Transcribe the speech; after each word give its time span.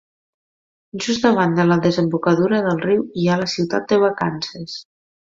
Just 1.05 1.25
davant 1.25 1.51
de 1.59 1.65
la 1.67 1.75
desembocadura 1.83 2.61
del 2.67 2.81
riu 2.85 3.03
hi 3.23 3.27
ha 3.27 3.35
la 3.41 3.49
Ciutat 3.53 3.85
de 3.93 4.01
Vacances. 4.05 4.79